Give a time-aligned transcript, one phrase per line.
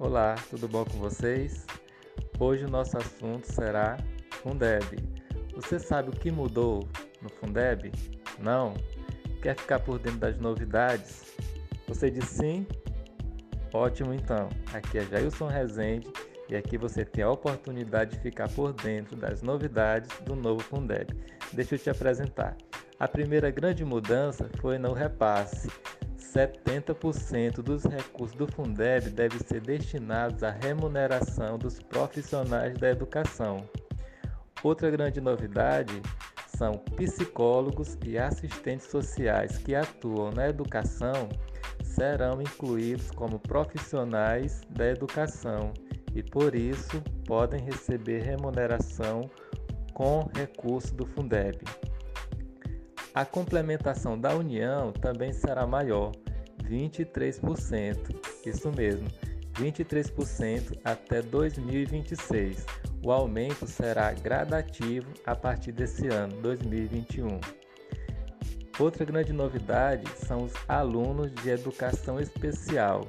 [0.00, 1.66] Olá, tudo bom com vocês?
[2.38, 3.98] Hoje o nosso assunto será
[4.30, 4.96] Fundeb.
[5.54, 6.88] Você sabe o que mudou
[7.20, 7.92] no Fundeb?
[8.38, 8.72] Não?
[9.42, 11.34] Quer ficar por dentro das novidades?
[11.86, 12.66] Você diz sim?
[13.74, 14.48] Ótimo então.
[14.72, 16.10] Aqui é Jailson Rezende
[16.48, 21.14] e aqui você tem a oportunidade de ficar por dentro das novidades do novo Fundeb.
[21.52, 22.56] Deixa eu te apresentar.
[22.98, 25.68] A primeira grande mudança foi no repasse
[26.32, 33.68] 70% dos recursos do Fundeb devem ser destinados à remuneração dos profissionais da educação.
[34.62, 36.00] Outra grande novidade
[36.56, 41.28] são psicólogos e assistentes sociais que atuam na educação
[41.82, 45.72] serão incluídos como profissionais da educação
[46.14, 49.30] e por isso podem receber remuneração
[49.94, 51.58] com recurso do Fundeb.
[53.20, 56.10] A complementação da União também será maior,
[56.64, 58.16] 23%.
[58.46, 59.06] Isso mesmo,
[59.56, 62.64] 23% até 2026.
[63.04, 67.38] O aumento será gradativo a partir desse ano, 2021.
[68.78, 73.06] Outra grande novidade são os alunos de educação especial.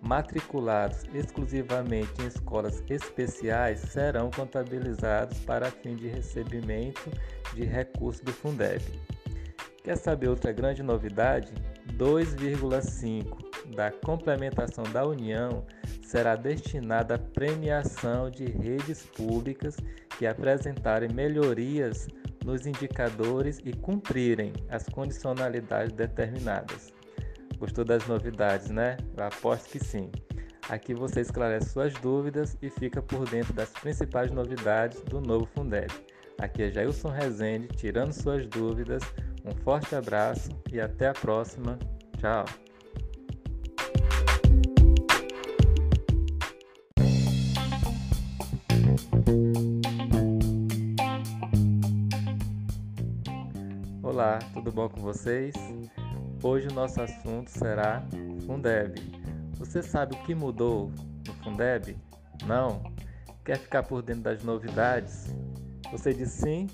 [0.00, 7.10] Matriculados exclusivamente em escolas especiais serão contabilizados para fim de recebimento
[7.56, 8.80] de recursos do Fundeb.
[9.88, 11.50] Quer saber outra grande novidade?
[11.94, 15.64] 2,5 da complementação da União
[16.02, 19.78] será destinada à premiação de redes públicas
[20.18, 22.06] que apresentarem melhorias
[22.44, 26.92] nos indicadores e cumprirem as condicionalidades determinadas.
[27.56, 28.98] Gostou das novidades, né?
[29.16, 30.10] Eu aposto que sim.
[30.68, 35.90] Aqui você esclarece suas dúvidas e fica por dentro das principais novidades do novo Fundeb.
[36.38, 39.02] Aqui é Jailson Rezende, tirando suas dúvidas
[39.48, 41.78] um forte abraço e até a próxima.
[42.18, 42.44] Tchau!
[54.02, 55.54] Olá, tudo bom com vocês?
[56.42, 58.02] Hoje o nosso assunto será
[58.44, 59.00] Fundeb.
[59.54, 60.92] Você sabe o que mudou
[61.26, 61.96] no Fundeb?
[62.46, 62.82] Não?
[63.44, 65.34] Quer ficar por dentro das novidades?
[65.90, 66.68] Você diz sim?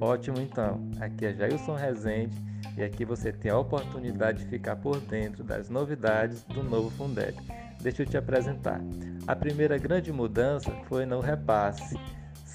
[0.00, 2.36] Ótimo então, aqui é Jailson Rezende
[2.76, 7.36] e aqui você tem a oportunidade de ficar por dentro das novidades do novo Fundeb.
[7.80, 8.80] Deixa eu te apresentar.
[9.26, 11.98] A primeira grande mudança foi no repasse.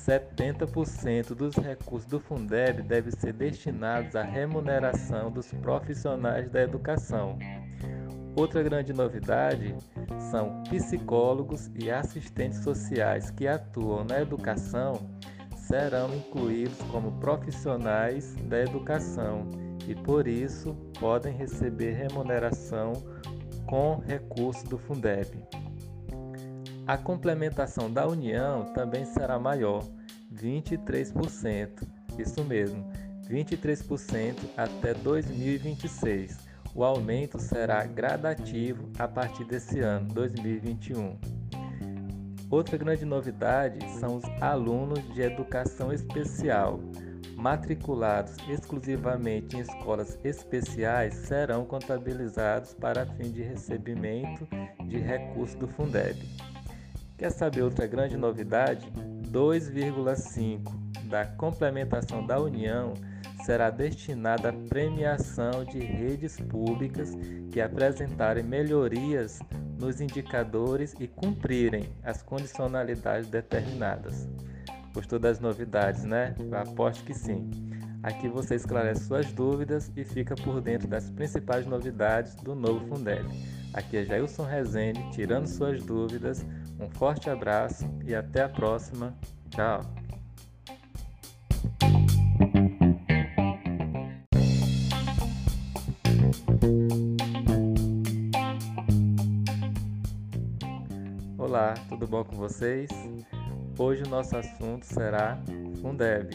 [0.07, 7.37] 70% dos recursos do Fundeb devem ser destinados à remuneração dos profissionais da educação.
[8.37, 9.75] Outra grande novidade
[10.31, 15.09] são psicólogos e assistentes sociais que atuam na educação
[15.67, 19.47] serão incluídos como profissionais da educação
[19.85, 22.93] e, por isso, podem receber remuneração
[23.65, 25.45] com recurso do Fundeb.
[26.87, 29.83] A complementação da União também será maior,
[30.33, 31.85] 23%.
[32.17, 32.89] Isso mesmo,
[33.29, 36.47] 23% até 2026.
[36.73, 41.17] O aumento será gradativo a partir desse ano, 2021.
[42.49, 46.79] Outra grande novidade são os alunos de educação especial.
[47.35, 54.47] Matriculados exclusivamente em escolas especiais serão contabilizados para fim de recebimento
[54.87, 56.17] de recursos do Fundeb.
[57.17, 58.89] Quer saber outra grande novidade?
[59.29, 60.61] 2,5
[61.09, 62.93] da complementação da União
[63.45, 67.11] será destinada à premiação de redes públicas
[67.51, 69.39] que apresentarem melhorias
[69.77, 74.27] nos indicadores e cumprirem as condicionalidades determinadas.
[74.93, 76.35] Gostou das novidades, né?
[76.51, 77.49] Aposto que sim.
[78.01, 83.27] Aqui você esclarece suas dúvidas e fica por dentro das principais novidades do novo Fundeb.
[83.73, 86.45] Aqui é Jailson Rezende, tirando suas dúvidas.
[86.79, 89.15] Um forte abraço e até a próxima.
[89.49, 90.06] Tchau!
[101.57, 102.87] Olá, tudo bom com vocês?
[103.79, 105.39] Hoje o nosso assunto será
[105.81, 106.29] Fundeb.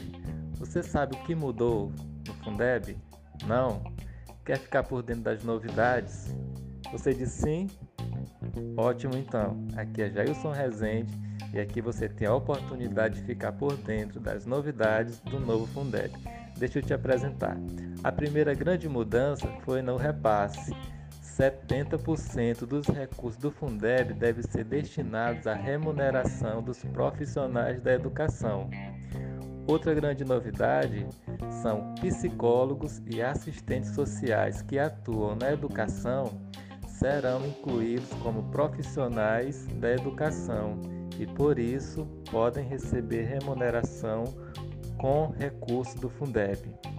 [0.59, 1.93] Você sabe o que mudou
[2.27, 2.99] no Fundeb?
[3.47, 3.85] Não?
[4.45, 6.35] Quer ficar por dentro das novidades?
[6.91, 7.69] Você diz sim?
[8.77, 9.65] Ótimo então.
[9.77, 11.17] Aqui é Jailson Rezende
[11.55, 16.13] e aqui você tem a oportunidade de ficar por dentro das novidades do novo Fundeb.
[16.59, 17.57] Deixa eu te apresentar.
[18.03, 20.75] A primeira grande mudança foi no repasse
[21.39, 28.69] 70% dos recursos do Fundeb devem ser destinados à remuneração dos profissionais da educação.
[29.67, 31.07] Outra grande novidade
[31.63, 36.41] são psicólogos e assistentes sociais que atuam na educação
[36.87, 40.81] serão incluídos como profissionais da educação
[41.19, 44.25] e por isso podem receber remuneração
[44.99, 46.92] com recurso do Fundeb.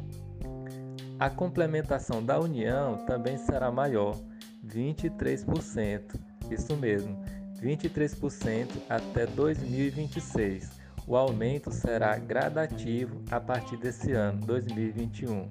[1.24, 4.20] A complementação da União também será maior,
[4.68, 6.20] 23%.
[6.52, 7.18] Isso mesmo,
[7.62, 10.70] 23% até 2026.
[11.08, 15.50] O aumento será gradativo a partir desse ano, 2021.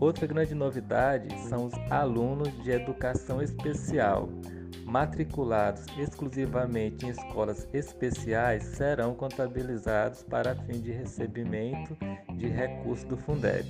[0.00, 4.30] Outra grande novidade são os alunos de educação especial.
[4.86, 11.94] Matriculados exclusivamente em escolas especiais serão contabilizados para fim de recebimento
[12.38, 13.68] de recursos do Fundeb.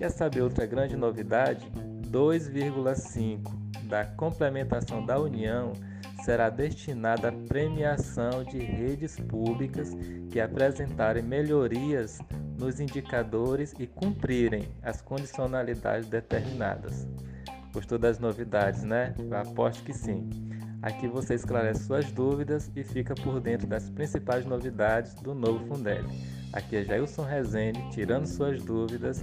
[0.00, 1.70] Quer saber outra grande novidade?
[2.10, 5.74] 2,5 da complementação da União
[6.24, 9.90] será destinada à premiação de redes públicas
[10.30, 12.18] que apresentarem melhorias
[12.58, 17.06] nos indicadores e cumprirem as condicionalidades determinadas.
[17.70, 19.14] Gostou das novidades, né?
[19.18, 20.30] Eu aposto que sim.
[20.80, 26.08] Aqui você esclarece suas dúvidas e fica por dentro das principais novidades do novo Fundeb.
[26.54, 29.22] Aqui é Jailson Rezende, tirando suas dúvidas.